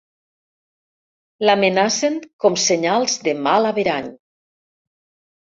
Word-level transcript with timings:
L'amenacen 1.47 2.17
com 2.45 2.57
senyals 2.65 3.19
de 3.29 3.37
mal 3.49 3.71
averany. 3.75 4.11